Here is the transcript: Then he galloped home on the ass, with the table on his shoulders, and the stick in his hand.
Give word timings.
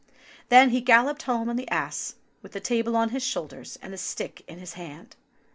Then 0.49 0.71
he 0.71 0.81
galloped 0.81 1.21
home 1.21 1.47
on 1.47 1.57
the 1.57 1.69
ass, 1.69 2.15
with 2.41 2.53
the 2.53 2.59
table 2.59 2.95
on 2.97 3.09
his 3.09 3.21
shoulders, 3.21 3.77
and 3.83 3.93
the 3.93 3.99
stick 3.99 4.43
in 4.47 4.57
his 4.57 4.73
hand. 4.73 5.15